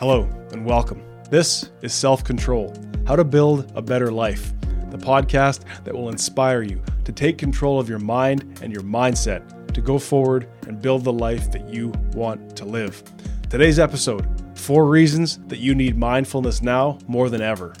[0.00, 0.22] Hello
[0.52, 1.02] and welcome.
[1.28, 2.74] This is Self Control
[3.06, 4.54] How to Build a Better Life,
[4.88, 9.74] the podcast that will inspire you to take control of your mind and your mindset
[9.74, 13.02] to go forward and build the life that you want to live.
[13.50, 14.26] Today's episode
[14.56, 17.74] Four Reasons That You Need Mindfulness Now More Than Ever.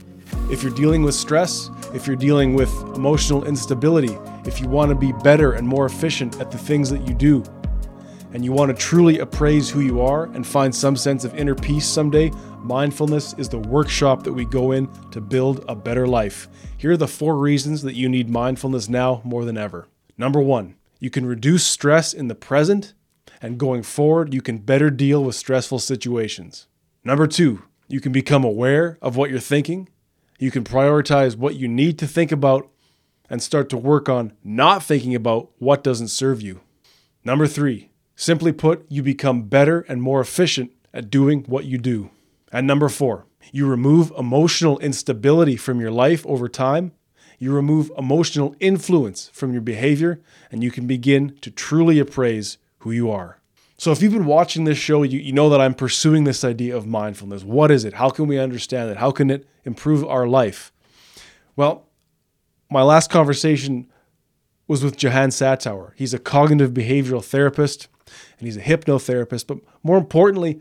[0.50, 4.14] If you're dealing with stress, if you're dealing with emotional instability,
[4.44, 7.42] if you want to be better and more efficient at the things that you do,
[8.32, 11.54] and you want to truly appraise who you are and find some sense of inner
[11.54, 16.48] peace someday, mindfulness is the workshop that we go in to build a better life.
[16.76, 19.88] Here are the four reasons that you need mindfulness now more than ever.
[20.16, 22.94] Number one, you can reduce stress in the present,
[23.42, 26.66] and going forward, you can better deal with stressful situations.
[27.02, 29.88] Number two, you can become aware of what you're thinking.
[30.38, 32.70] You can prioritize what you need to think about
[33.28, 36.60] and start to work on not thinking about what doesn't serve you.
[37.24, 37.89] Number three,
[38.20, 42.10] Simply put, you become better and more efficient at doing what you do.
[42.52, 46.92] And number four, you remove emotional instability from your life over time.
[47.38, 50.20] You remove emotional influence from your behavior,
[50.52, 53.38] and you can begin to truly appraise who you are.
[53.78, 56.76] So, if you've been watching this show, you, you know that I'm pursuing this idea
[56.76, 57.42] of mindfulness.
[57.42, 57.94] What is it?
[57.94, 58.98] How can we understand it?
[58.98, 60.72] How can it improve our life?
[61.56, 61.86] Well,
[62.68, 63.90] my last conversation
[64.68, 65.94] was with Jehan Satower.
[65.96, 67.88] He's a cognitive behavioral therapist
[68.40, 69.46] and he's a hypnotherapist.
[69.46, 70.60] But more importantly,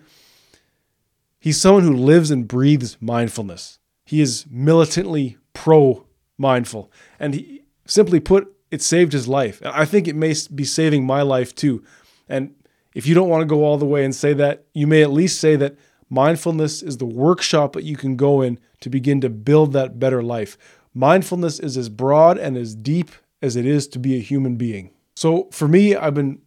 [1.39, 3.79] he's someone who lives and breathes mindfulness.
[4.05, 6.05] He is militantly pro
[6.37, 6.91] mindful.
[7.19, 9.61] And he, simply put, it saved his life.
[9.65, 11.83] I think it may be saving my life too.
[12.27, 12.53] And
[12.93, 15.11] if you don't want to go all the way and say that, you may at
[15.11, 15.75] least say that
[16.09, 20.23] mindfulness is the workshop that you can go in to begin to build that better
[20.23, 20.57] life.
[20.93, 24.91] Mindfulness is as broad and as deep as it is to be a human being.
[25.15, 26.41] So for me, I've been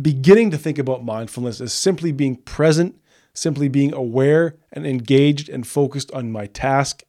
[0.00, 3.00] beginning to think about mindfulness as simply being present,
[3.32, 7.02] simply being aware and engaged and focused on my task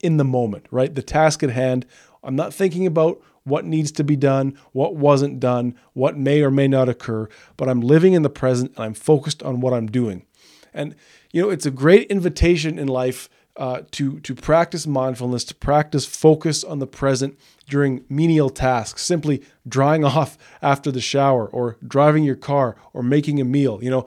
[0.00, 0.94] in the moment, right?
[0.94, 1.86] The task at hand.
[2.22, 6.50] I'm not thinking about what needs to be done, what wasn't done, what may or
[6.50, 9.86] may not occur, but I'm living in the present and I'm focused on what I'm
[9.86, 10.26] doing.
[10.74, 10.96] And,
[11.32, 16.04] you know, it's a great invitation in life uh, to to practice mindfulness, to practice
[16.04, 22.24] focus on the present during menial tasks, simply drying off after the shower, or driving
[22.24, 23.82] your car, or making a meal.
[23.82, 24.06] You know,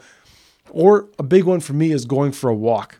[0.69, 2.99] or a big one for me is going for a walk.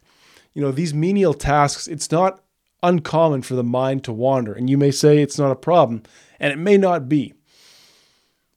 [0.53, 2.43] You know, these menial tasks, it's not
[2.81, 6.03] uncommon for the mind to wander, and you may say it's not a problem,
[6.39, 7.33] and it may not be.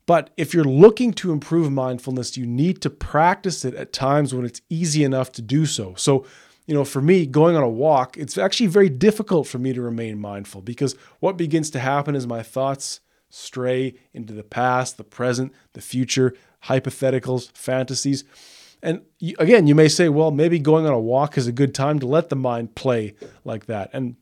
[0.06, 4.44] But if you're looking to improve mindfulness, you need to practice it at times when
[4.44, 5.94] it's easy enough to do so.
[5.96, 6.26] So
[6.66, 9.82] you know, for me, going on a walk, it's actually very difficult for me to
[9.82, 13.00] remain mindful because what begins to happen is my thoughts
[13.30, 16.34] stray into the past, the present, the future,
[16.64, 18.24] hypotheticals, fantasies.
[18.82, 19.02] And
[19.38, 22.06] again, you may say, well, maybe going on a walk is a good time to
[22.06, 23.90] let the mind play like that.
[23.92, 24.16] And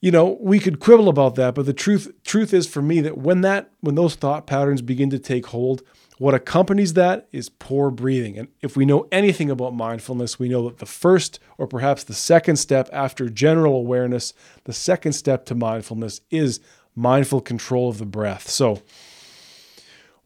[0.00, 3.16] you know, we could quibble about that, but the truth truth is for me that
[3.16, 5.82] when that when those thought patterns begin to take hold,
[6.18, 8.38] what accompanies that is poor breathing.
[8.38, 12.14] And if we know anything about mindfulness, we know that the first or perhaps the
[12.14, 14.32] second step after general awareness,
[14.64, 16.60] the second step to mindfulness is
[16.94, 18.48] mindful control of the breath.
[18.48, 18.82] So,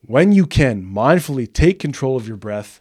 [0.03, 2.81] when you can mindfully take control of your breath,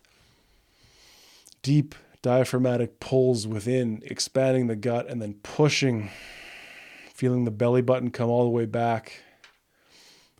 [1.63, 6.09] deep diaphragmatic pulls within, expanding the gut, and then pushing,
[7.13, 9.23] feeling the belly button come all the way back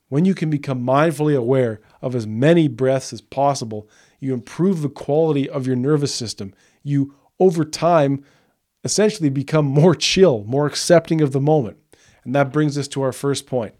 [0.09, 3.87] when you can become mindfully aware of as many breaths as possible,
[4.19, 6.53] you improve the quality of your nervous system.
[6.81, 8.23] You, over time,
[8.83, 11.77] essentially become more chill, more accepting of the moment.
[12.23, 13.75] And that brings us to our first point.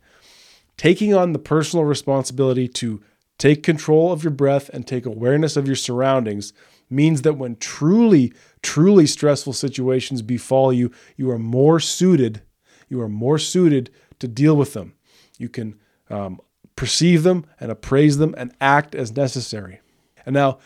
[0.77, 3.01] Taking on the personal responsibility to
[3.37, 6.53] take control of your breath and take awareness of your surroundings
[6.89, 12.41] means that when truly, truly stressful situations befall you, you are more suited,
[12.89, 13.89] you are more suited
[14.19, 14.93] to deal with them.
[15.37, 16.39] You can um,
[16.77, 19.81] perceive them and appraise them and act as necessary.
[20.25, 20.59] And now,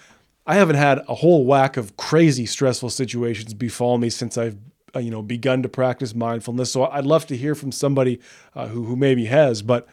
[0.45, 4.57] I haven't had a whole whack of crazy stressful situations befall me since I've
[4.95, 6.71] uh, you know begun to practice mindfulness.
[6.71, 8.19] So I'd love to hear from somebody
[8.55, 9.61] uh, who who maybe has.
[9.61, 9.87] But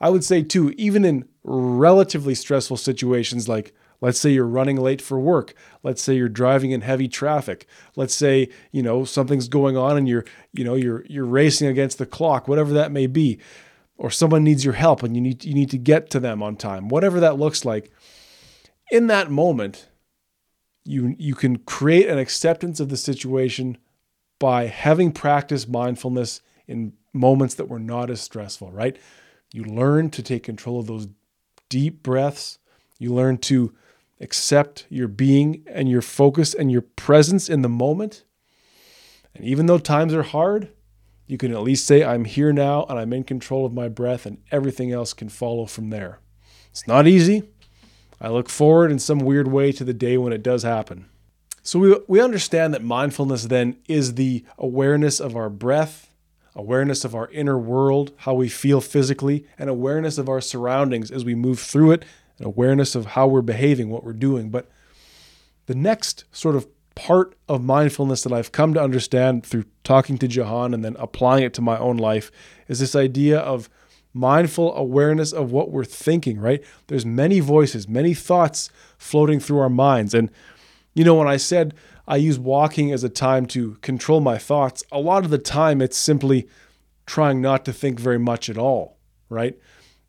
[0.00, 5.00] I would say too, even in relatively stressful situations like let's say you're running late
[5.00, 7.66] for work let's say you're driving in heavy traffic
[7.96, 11.96] let's say you know something's going on and you're you know you're you're racing against
[11.96, 13.38] the clock whatever that may be
[13.98, 16.56] or someone needs your help and you need you need to get to them on
[16.56, 17.92] time whatever that looks like
[18.90, 19.88] in that moment
[20.84, 23.76] you you can create an acceptance of the situation
[24.38, 28.96] by having practiced mindfulness in moments that were not as stressful right
[29.52, 31.08] you learn to take control of those
[31.68, 32.58] deep breaths
[32.98, 33.74] you learn to
[34.20, 38.24] accept your being and your focus and your presence in the moment.
[39.34, 40.70] And even though times are hard,
[41.28, 44.26] you can at least say, I'm here now and I'm in control of my breath,
[44.26, 46.18] and everything else can follow from there.
[46.70, 47.42] It's not easy.
[48.20, 51.06] I look forward in some weird way to the day when it does happen.
[51.62, 56.14] So we, we understand that mindfulness then is the awareness of our breath,
[56.56, 61.26] awareness of our inner world, how we feel physically, and awareness of our surroundings as
[61.26, 62.04] we move through it,
[62.38, 64.48] and awareness of how we're behaving, what we're doing.
[64.48, 64.70] But
[65.66, 70.28] the next sort of part of mindfulness that I've come to understand through talking to
[70.28, 72.30] Jahan and then applying it to my own life
[72.68, 73.70] is this idea of
[74.12, 76.62] mindful awareness of what we're thinking, right?
[76.88, 78.68] There's many voices, many thoughts
[78.98, 80.12] floating through our minds.
[80.12, 80.30] And,
[80.92, 81.72] you know, when I said
[82.06, 85.80] I use walking as a time to control my thoughts, a lot of the time
[85.80, 86.46] it's simply
[87.06, 88.98] trying not to think very much at all,
[89.30, 89.58] right?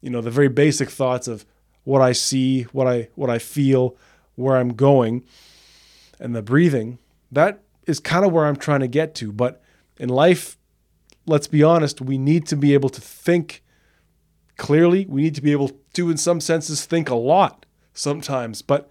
[0.01, 1.45] You know, the very basic thoughts of
[1.85, 3.95] what I see, what I what I feel,
[4.35, 5.23] where I'm going
[6.19, 6.99] and the breathing,
[7.31, 9.31] that is kind of where I'm trying to get to.
[9.31, 9.63] But
[9.99, 10.57] in life,
[11.25, 13.63] let's be honest, we need to be able to think
[14.57, 15.05] clearly.
[15.07, 18.61] We need to be able to, in some senses, think a lot sometimes.
[18.61, 18.89] But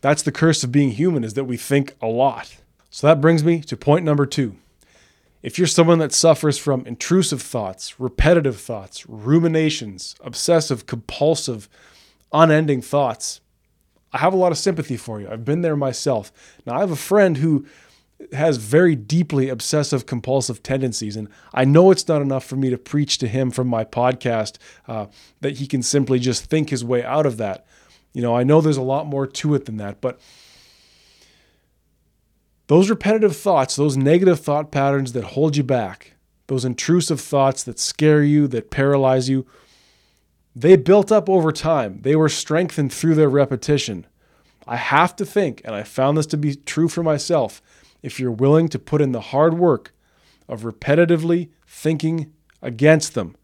[0.00, 2.56] that's the curse of being human is that we think a lot.
[2.90, 4.56] So that brings me to point number two.
[5.42, 11.68] If you're someone that suffers from intrusive thoughts, repetitive thoughts, ruminations, obsessive, compulsive,
[12.32, 13.40] unending thoughts,
[14.12, 15.28] I have a lot of sympathy for you.
[15.28, 16.32] I've been there myself.
[16.66, 17.66] Now, I have a friend who
[18.32, 22.78] has very deeply obsessive compulsive tendencies, and I know it's not enough for me to
[22.78, 25.06] preach to him from my podcast uh,
[25.40, 27.64] that he can simply just think his way out of that.
[28.12, 30.20] You know, I know there's a lot more to it than that, but
[32.66, 36.14] those repetitive thoughts, those negative thought patterns that hold you back,
[36.48, 39.46] those intrusive thoughts that scare you, that paralyze you,
[40.56, 42.00] they built up over time.
[42.02, 44.06] They were strengthened through their repetition.
[44.66, 47.62] I have to think, and I found this to be true for myself,
[48.02, 49.92] if you're willing to put in the hard work
[50.48, 53.36] of repetitively thinking against them,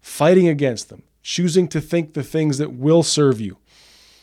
[0.00, 3.58] fighting against them, choosing to think the things that will serve you,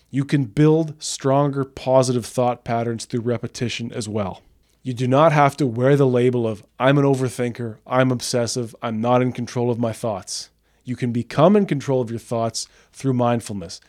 [0.10, 4.42] you can build stronger positive thought patterns through repetition as well.
[4.82, 9.02] You do not have to wear the label of, I'm an overthinker, I'm obsessive, I'm
[9.02, 10.50] not in control of my thoughts.
[10.84, 13.82] You can become in control of your thoughts through mindfulness.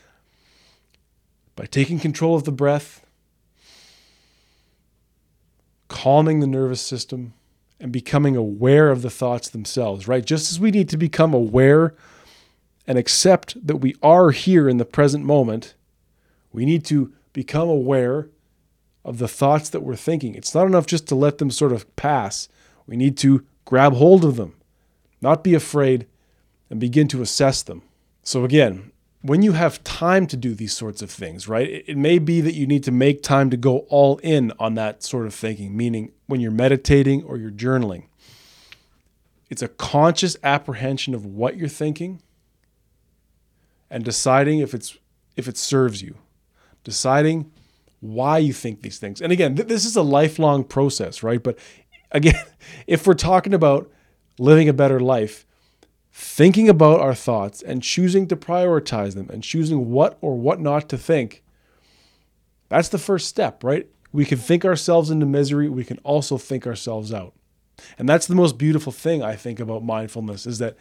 [1.57, 3.07] By taking control of the breath,
[5.91, 7.35] calming the nervous system,
[7.79, 10.25] and becoming aware of the thoughts themselves, right?
[10.25, 11.95] Just as we need to become aware
[12.87, 15.75] and accept that we are here in the present moment,
[16.53, 18.29] we need to become aware
[19.05, 20.35] of the thoughts that we're thinking.
[20.35, 22.49] It's not enough just to let them sort of pass.
[22.87, 24.55] We need to grab hold of them,
[25.23, 26.07] not be afraid,
[26.69, 27.83] and begin to assess them.
[28.23, 28.93] So, again,
[29.23, 32.55] when you have time to do these sorts of things, right, it may be that
[32.55, 36.13] you need to make time to go all in on that sort of thinking, meaning
[36.27, 38.05] when you're meditating or you're journaling.
[39.51, 42.23] It's a conscious apprehension of what you're thinking
[43.91, 44.97] and deciding if it's
[45.37, 46.17] if it serves you.
[46.85, 47.51] Deciding
[48.01, 49.21] why you think these things.
[49.21, 51.43] And again, th- this is a lifelong process, right?
[51.43, 51.59] But
[52.11, 52.43] again,
[52.87, 53.91] if we're talking about
[54.39, 55.45] living a better life,
[56.13, 60.89] thinking about our thoughts and choosing to prioritize them and choosing what or what not
[60.89, 61.43] to think,
[62.69, 63.89] that's the first step, right?
[64.13, 67.35] We can think ourselves into misery, we can also think ourselves out.
[67.99, 70.77] And that's the most beautiful thing I think about mindfulness is that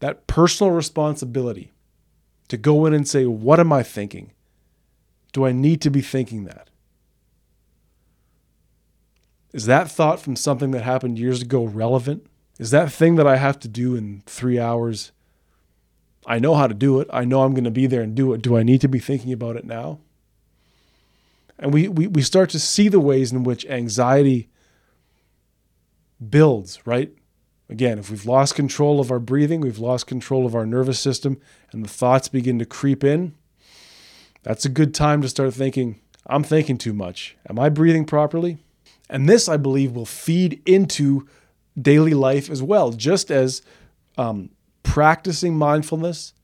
[0.00, 1.72] that personal responsibility
[2.48, 4.32] to go in and say, what am I thinking?
[5.32, 6.68] Do I need to be thinking that?
[9.52, 12.26] Is that thought from something that happened years ago relevant?
[12.60, 15.12] Is that thing that I have to do in three hours?
[16.26, 17.08] I know how to do it.
[17.10, 18.42] I know I'm going to be there and do it.
[18.42, 19.98] Do I need to be thinking about it now?
[21.58, 24.50] And we, we, we start to see the ways in which anxiety
[26.28, 27.10] builds, right?
[27.70, 31.40] Again, if we've lost control of our breathing, we've lost control of our nervous system,
[31.72, 33.34] and the thoughts begin to creep in,
[34.42, 37.38] that's a good time to start thinking, I'm thinking too much.
[37.48, 38.58] Am I breathing properly?
[39.08, 41.26] And this, I believe, will feed into
[41.80, 43.62] daily life as well, just as
[44.18, 44.50] um,
[44.82, 46.34] practicing mindfulness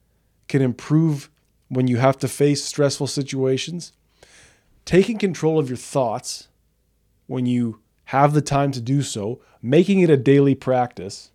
[0.47, 1.29] can improve
[1.69, 3.93] when you have to face stressful situations.
[4.85, 6.47] Taking control of your thoughts
[7.27, 11.31] when you have the time to do so, making it a daily practice,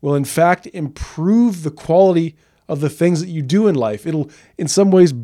[0.00, 2.36] will in fact improve the quality
[2.68, 4.04] of the things that you do in life.
[4.04, 5.14] It'll, in some ways,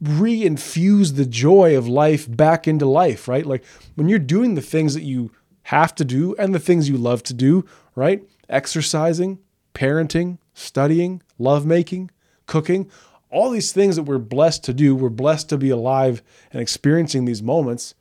[0.00, 3.44] re-infuse the joy of life back into life, right?
[3.44, 5.32] Like when you're doing the things that you
[5.66, 7.64] have to do and the things you love to do,
[7.96, 8.22] right?
[8.48, 9.40] Exercising,
[9.74, 12.08] parenting, studying, lovemaking,
[12.46, 12.88] cooking,
[13.30, 17.24] all these things that we're blessed to do, we're blessed to be alive and experiencing
[17.24, 17.96] these moments.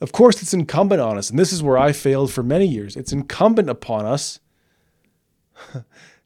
[0.00, 2.96] Of course, it's incumbent on us, and this is where I failed for many years.
[2.96, 4.38] It's incumbent upon us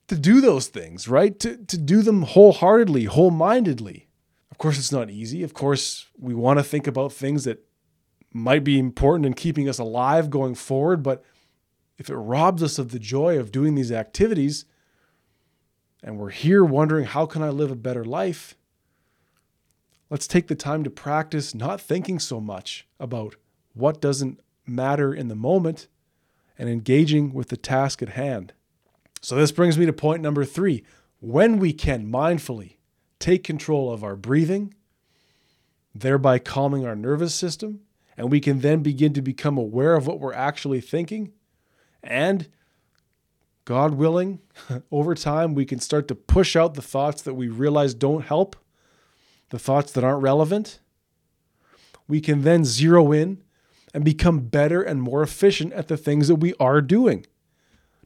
[0.08, 1.38] to do those things, right?
[1.40, 4.08] To, to do them wholeheartedly, whole mindedly.
[4.50, 5.42] Of course, it's not easy.
[5.42, 7.64] Of course, we want to think about things that
[8.34, 11.24] might be important in keeping us alive going forward, but
[11.96, 14.64] if it robs us of the joy of doing these activities,
[16.02, 18.56] and we're here wondering, how can I live a better life?
[20.10, 23.36] Let's take the time to practice not thinking so much about
[23.72, 25.86] what doesn't matter in the moment
[26.58, 28.52] and engaging with the task at hand.
[29.22, 30.84] So, this brings me to point number three.
[31.20, 32.76] When we can mindfully
[33.18, 34.74] take control of our breathing,
[35.94, 37.80] thereby calming our nervous system,
[38.16, 41.32] and we can then begin to become aware of what we're actually thinking,
[42.02, 42.48] and
[43.64, 44.40] God willing,
[44.90, 48.56] over time, we can start to push out the thoughts that we realize don't help,
[49.50, 50.80] the thoughts that aren't relevant.
[52.06, 53.42] We can then zero in
[53.94, 57.24] and become better and more efficient at the things that we are doing.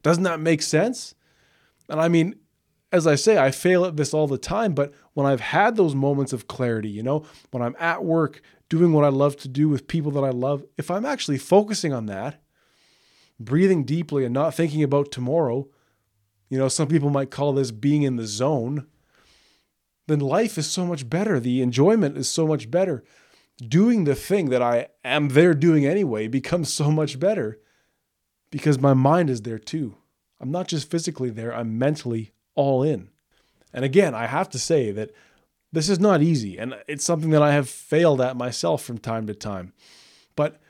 [0.03, 1.15] Doesn't that make sense?
[1.89, 2.37] And I mean,
[2.93, 5.95] as I say, I fail at this all the time, but when I've had those
[5.95, 9.69] moments of clarity, you know, when I'm at work doing what I love to do
[9.69, 12.43] with people that I love, if I'm actually focusing on that,
[13.41, 15.69] breathing deeply and not thinking about tomorrow,
[16.49, 18.87] you know, some people might call this being in the zone,
[20.07, 21.39] then life is so much better.
[21.39, 23.05] The enjoyment is so much better
[23.67, 27.59] doing the thing that I am there doing anyway becomes so much better
[28.51, 29.97] because my mind is there too.
[30.41, 33.11] I'm not just physically there, I'm mentally all in.
[33.73, 35.11] And again, I have to say that
[35.73, 39.27] this is not easy and it's something that I have failed at myself from time
[39.27, 39.73] to time.
[40.35, 40.61] But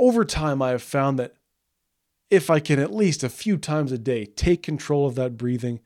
[0.00, 1.34] over time, I have found that
[2.30, 5.80] if I can at least a few times a day take control of that breathing,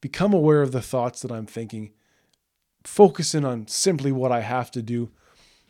[0.00, 1.92] become aware of the thoughts that I'm thinking,
[2.84, 5.10] focus in on simply what I have to do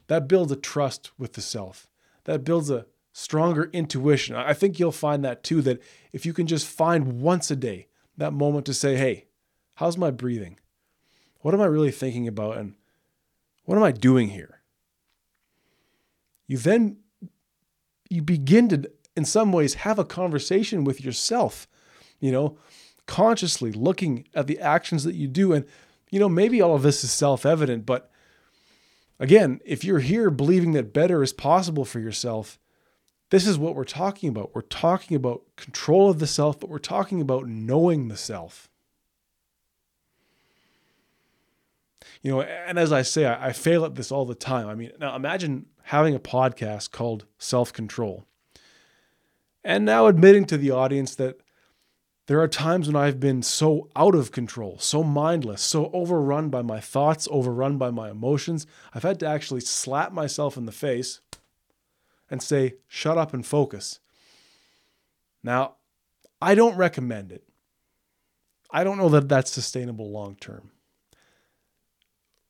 [0.08, 1.88] that builds a trust with the self.
[2.24, 4.36] That builds a stronger intuition.
[4.36, 5.80] I think you'll find that too, that
[6.12, 9.26] if you can just find once a day that moment to say, hey,
[9.74, 10.58] how's my breathing?
[11.46, 12.58] What am I really thinking about?
[12.58, 12.74] And
[13.66, 14.62] what am I doing here?
[16.48, 16.96] You then
[18.10, 21.68] you begin to in some ways have a conversation with yourself,
[22.18, 22.58] you know,
[23.06, 25.64] consciously looking at the actions that you do and
[26.10, 28.10] you know maybe all of this is self-evident but
[29.18, 32.58] Again, if you're here believing that better is possible for yourself,
[33.30, 34.54] this is what we're talking about.
[34.54, 38.68] We're talking about control of the self, but we're talking about knowing the self.
[42.22, 44.68] You know, and as I say, I, I fail at this all the time.
[44.68, 48.26] I mean, now imagine having a podcast called Self Control
[49.66, 51.40] and now admitting to the audience that
[52.26, 56.62] there are times when I've been so out of control, so mindless, so overrun by
[56.62, 58.66] my thoughts, overrun by my emotions.
[58.94, 61.20] I've had to actually slap myself in the face
[62.30, 64.00] and say, shut up and focus.
[65.42, 65.76] Now,
[66.40, 67.44] I don't recommend it.
[68.70, 70.70] I don't know that that's sustainable long term.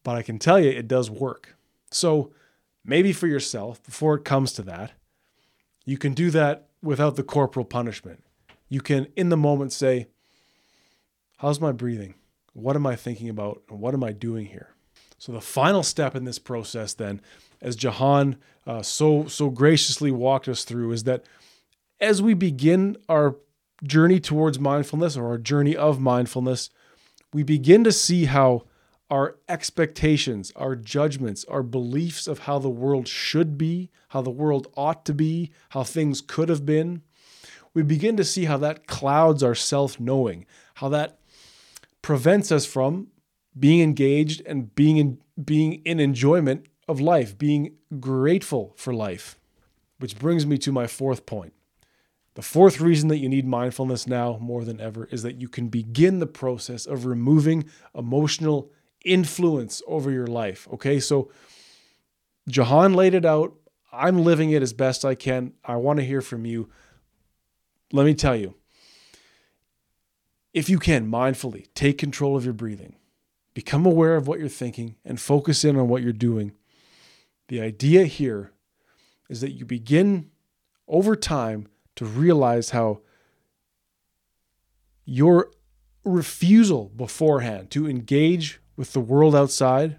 [0.06, 1.56] But I can tell you it does work.
[1.90, 2.30] So
[2.84, 4.92] maybe for yourself, before it comes to that,
[5.84, 8.22] you can do that without the corporal punishment
[8.68, 10.08] you can, in the moment, say,
[11.38, 12.14] How's my breathing?
[12.54, 13.62] What am I thinking about?
[13.68, 14.70] And what am I doing here?
[15.18, 17.20] So, the final step in this process, then,
[17.60, 18.36] as Jahan
[18.66, 21.24] uh, so, so graciously walked us through, is that
[22.00, 23.36] as we begin our
[23.84, 26.70] journey towards mindfulness or our journey of mindfulness,
[27.32, 28.64] we begin to see how
[29.10, 34.66] our expectations, our judgments, our beliefs of how the world should be, how the world
[34.76, 37.02] ought to be, how things could have been,
[37.76, 40.46] we begin to see how that clouds our self knowing,
[40.76, 41.18] how that
[42.00, 43.08] prevents us from
[43.58, 49.38] being engaged and being in, being in enjoyment of life, being grateful for life.
[49.98, 51.52] Which brings me to my fourth point.
[52.34, 55.68] The fourth reason that you need mindfulness now more than ever is that you can
[55.68, 58.70] begin the process of removing emotional
[59.06, 60.68] influence over your life.
[60.74, 61.30] Okay, so
[62.48, 63.54] Jahan laid it out.
[63.92, 65.54] I'm living it as best I can.
[65.64, 66.68] I want to hear from you
[67.92, 68.54] let me tell you
[70.52, 72.96] if you can mindfully take control of your breathing,
[73.54, 76.52] become aware of what you're thinking, and focus in on what you're doing,
[77.48, 78.52] the idea here
[79.28, 80.30] is that you begin
[80.88, 83.00] over time to realize how
[85.04, 85.50] your
[86.04, 89.98] refusal beforehand to engage with the world outside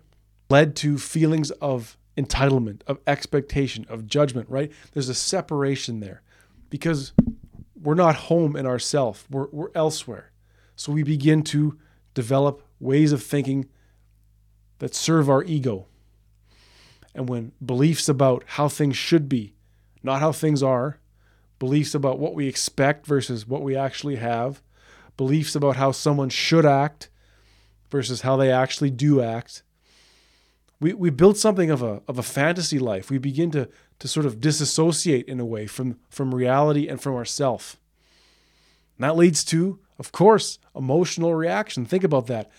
[0.50, 4.72] led to feelings of entitlement, of expectation, of judgment, right?
[4.94, 6.22] There's a separation there
[6.70, 7.14] because
[7.80, 9.28] we're not home in ourself.
[9.30, 10.32] We're, we're elsewhere.
[10.76, 11.78] So we begin to
[12.14, 13.68] develop ways of thinking
[14.80, 15.88] that serve our ego.
[17.14, 19.54] And when beliefs about how things should be,
[20.04, 21.00] not how things are,
[21.60, 24.62] beliefs about what we expect versus what we actually have,
[25.18, 27.10] beliefs about how someone should act
[27.90, 29.64] versus how they actually do act,
[30.80, 33.10] we, we build something of a, of a fantasy life.
[33.10, 37.16] We begin to, to sort of disassociate in a way from, from reality and from
[37.16, 37.78] ourself.
[38.98, 41.86] And that leads to, of course, emotional reaction.
[41.86, 42.52] Think about that.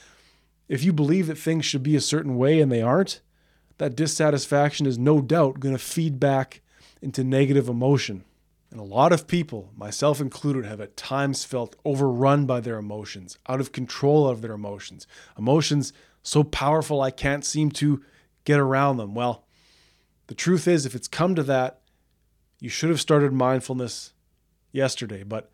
[0.68, 3.20] If you believe that things should be a certain way and they aren't,
[3.78, 6.60] that dissatisfaction is no doubt going to feed back
[7.00, 8.24] into negative emotion.
[8.70, 13.38] And a lot of people, myself included, have at times felt overrun by their emotions,
[13.48, 15.06] out of control of their emotions.
[15.38, 18.02] Emotions so powerful I can't seem to
[18.44, 19.14] get around them.
[19.14, 19.46] Well,
[20.26, 21.80] the truth is, if it's come to that,
[22.60, 24.12] you should have started mindfulness
[24.72, 25.22] yesterday.
[25.22, 25.50] But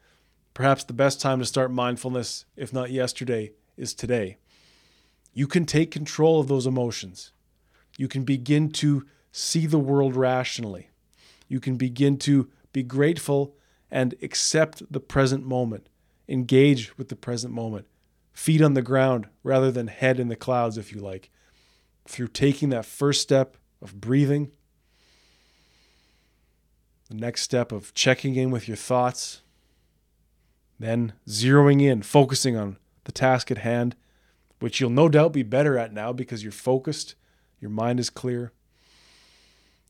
[0.53, 4.39] perhaps the best time to start mindfulness, if not yesterday, is today.
[5.33, 7.33] You can take control of those emotions.
[7.97, 10.91] You can begin to see the world rationally.
[11.49, 13.57] You can begin to be grateful
[13.91, 15.89] and accept the present moment,
[16.29, 17.87] engage with the present moment,
[18.35, 21.31] feet on the ground rather than head in the clouds, if you like,
[22.07, 24.51] through taking that first step of breathing,
[27.09, 29.43] the next step of checking in with your thoughts,
[30.79, 33.95] then zeroing in, focusing on the task at hand,
[34.59, 37.15] which you'll no doubt be better at now because you're focused,
[37.61, 38.53] your mind is clear.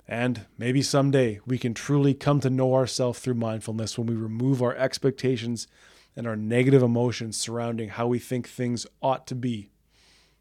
[0.06, 4.62] And maybe someday we can truly come to know ourselves through mindfulness when we remove
[4.62, 5.66] our expectations
[6.16, 9.70] and our negative emotions surrounding how we think things ought to be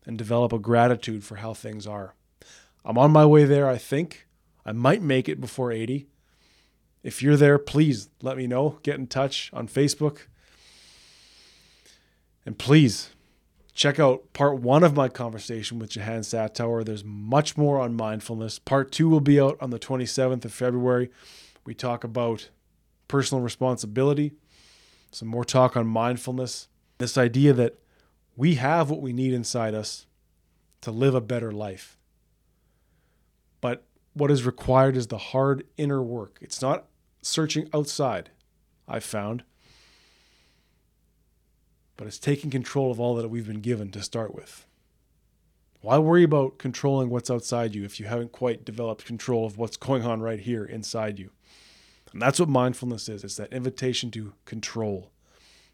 [0.05, 2.13] and develop a gratitude for how things are.
[2.83, 4.27] I'm on my way there, I think.
[4.65, 6.07] I might make it before 80.
[7.01, 8.79] If you're there, please let me know.
[8.83, 10.19] Get in touch on Facebook.
[12.45, 13.12] And please
[13.73, 16.83] check out part one of my conversation with Jehan Satower.
[16.83, 18.59] There's much more on mindfulness.
[18.59, 21.09] Part two will be out on the 27th of February.
[21.65, 22.49] We talk about
[23.07, 24.33] personal responsibility,
[25.11, 27.79] some more talk on mindfulness, this idea that
[28.35, 30.05] we have what we need inside us
[30.81, 31.97] to live a better life.
[33.61, 36.37] But what is required is the hard inner work.
[36.41, 36.85] It's not
[37.21, 38.31] searching outside,
[38.87, 39.43] I've found
[42.03, 44.65] but it's taking control of all that we've been given to start with.
[45.79, 49.77] Why worry about controlling what's outside you if you haven't quite developed control of what's
[49.77, 51.29] going on right here inside you?
[52.11, 55.11] And that's what mindfulness is it's that invitation to control,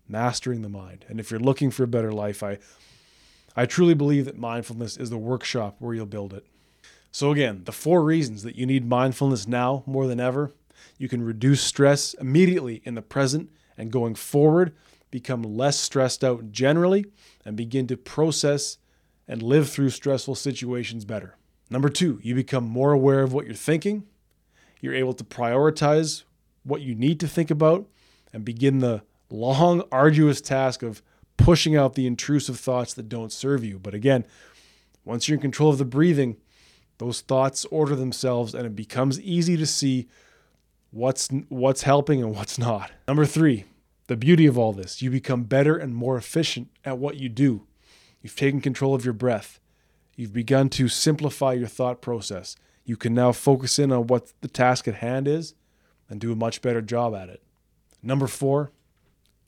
[0.08, 1.04] mastering the mind.
[1.10, 2.60] And if you're looking for a better life, I,
[3.56, 6.46] I truly believe that mindfulness is the workshop where you'll build it.
[7.12, 10.52] So, again, the four reasons that you need mindfulness now more than ever
[11.00, 14.76] you can reduce stress immediately in the present and going forward
[15.12, 17.06] become less stressed out generally,
[17.46, 18.78] and begin to process
[19.28, 21.36] and live through stressful situations better.
[21.70, 24.06] Number two, you become more aware of what you're thinking.
[24.82, 26.24] You're able to prioritize
[26.64, 27.88] what you need to think about
[28.34, 31.02] and begin the long, arduous task of
[31.38, 33.80] pushing out the intrusive thoughts that don't serve you.
[33.80, 34.26] But again,
[35.06, 36.38] once you're in control of the breathing,
[36.98, 40.08] those thoughts order themselves and it becomes easy to see
[40.92, 42.92] what's what's helping and what's not.
[43.08, 43.66] Number 3,
[44.10, 47.68] the beauty of all this, you become better and more efficient at what you do.
[48.24, 49.60] You've taken control of your breath.
[50.16, 52.56] You've begun to simplify your thought process.
[52.84, 55.54] You can now focus in on what the task at hand is
[56.10, 57.44] and do a much better job at it.
[58.02, 58.72] Number four,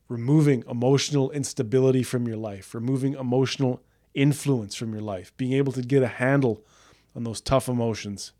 [0.07, 3.81] removing emotional instability from your life, removing emotional
[4.13, 6.63] influence from your life, being able to get a handle
[7.15, 8.31] on those tough emotions,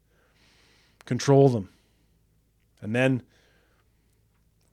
[1.05, 1.69] control them.
[2.79, 3.23] And then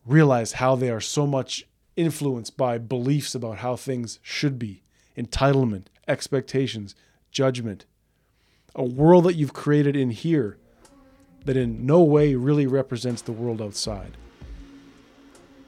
[0.09, 1.67] realize how they are so much
[1.97, 4.83] influenced by beliefs about how things should be
[5.17, 6.95] entitlement, expectations,
[7.31, 7.85] judgment.
[8.75, 10.57] A world that you've created in here
[11.45, 14.17] that in no way really represents the world outside.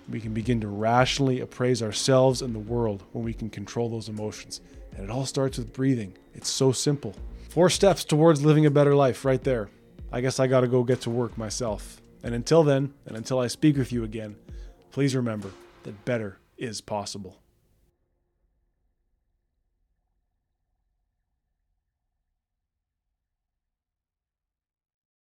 [0.09, 4.09] We can begin to rationally appraise ourselves and the world when we can control those
[4.09, 4.61] emotions.
[4.97, 6.15] And it all starts with breathing.
[6.35, 7.15] It's so simple.
[7.49, 9.69] Four steps towards living a better life, right there.
[10.13, 12.00] I guess I got to go get to work myself.
[12.23, 14.37] And until then, and until I speak with you again,
[14.91, 15.51] please remember
[15.85, 17.40] that better is possible.